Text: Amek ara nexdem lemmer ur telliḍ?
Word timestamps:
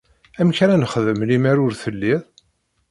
Amek 0.39 0.57
ara 0.63 0.75
nexdem 0.81 1.19
lemmer 1.29 1.57
ur 1.65 1.73
telliḍ? 1.81 2.21